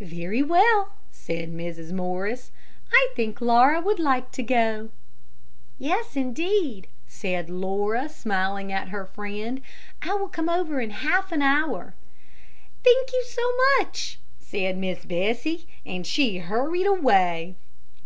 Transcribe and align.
"Very 0.00 0.42
well," 0.42 0.94
said 1.10 1.52
Mrs. 1.52 1.92
Morris, 1.92 2.50
"I 2.90 3.12
think 3.14 3.42
Laura 3.42 3.82
would 3.82 3.98
like 3.98 4.30
to 4.32 4.42
go." 4.42 4.88
"Yes, 5.78 6.16
indeed," 6.16 6.86
said 7.06 7.50
Miss 7.50 7.60
Laura, 7.60 8.08
smiling 8.08 8.72
at 8.72 8.88
her 8.88 9.04
friend. 9.04 9.60
"I 10.00 10.14
will 10.14 10.28
come 10.30 10.48
over 10.48 10.80
in 10.80 10.88
half 10.88 11.32
an 11.32 11.42
hour." 11.42 11.92
"Thank 12.82 13.12
you, 13.12 13.24
so 13.28 13.42
much," 13.78 14.18
said 14.38 14.78
Miss 14.78 15.04
Bessie. 15.04 15.66
And 15.84 16.06
she 16.06 16.38
hurried 16.38 16.86
away. 16.86 17.54